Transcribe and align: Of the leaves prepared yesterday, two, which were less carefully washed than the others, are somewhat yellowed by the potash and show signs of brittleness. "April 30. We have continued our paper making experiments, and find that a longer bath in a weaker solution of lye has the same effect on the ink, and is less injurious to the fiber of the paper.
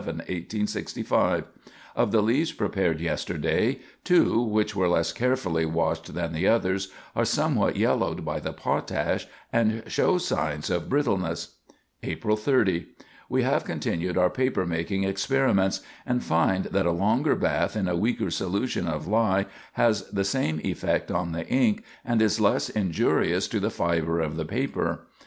Of 1.95 2.11
the 2.11 2.23
leaves 2.23 2.51
prepared 2.53 2.99
yesterday, 3.01 3.81
two, 4.03 4.41
which 4.41 4.75
were 4.75 4.89
less 4.89 5.13
carefully 5.13 5.63
washed 5.63 6.15
than 6.15 6.33
the 6.33 6.47
others, 6.47 6.87
are 7.15 7.23
somewhat 7.23 7.75
yellowed 7.75 8.25
by 8.25 8.39
the 8.39 8.51
potash 8.51 9.27
and 9.53 9.83
show 9.85 10.17
signs 10.17 10.71
of 10.71 10.89
brittleness. 10.89 11.49
"April 12.01 12.35
30. 12.35 12.87
We 13.29 13.43
have 13.43 13.63
continued 13.63 14.17
our 14.17 14.31
paper 14.31 14.65
making 14.65 15.03
experiments, 15.03 15.81
and 16.03 16.23
find 16.23 16.63
that 16.65 16.87
a 16.87 16.91
longer 16.91 17.35
bath 17.35 17.75
in 17.75 17.87
a 17.87 17.95
weaker 17.95 18.31
solution 18.31 18.87
of 18.87 19.05
lye 19.05 19.45
has 19.73 20.09
the 20.09 20.25
same 20.25 20.59
effect 20.63 21.11
on 21.11 21.31
the 21.31 21.47
ink, 21.47 21.83
and 22.03 22.23
is 22.23 22.41
less 22.41 22.69
injurious 22.69 23.47
to 23.49 23.59
the 23.59 23.69
fiber 23.69 24.19
of 24.19 24.35
the 24.35 24.45
paper. 24.45 25.05